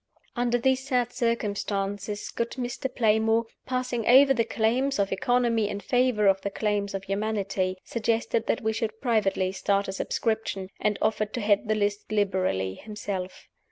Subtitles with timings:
[0.35, 2.91] Under these sad circumstances, good Mr.
[2.91, 8.47] Playmore passing over the claims of economy in favor of the claims of humanity suggested
[8.47, 13.47] that we should privately start a subscription, and offered to head the list liberally himself.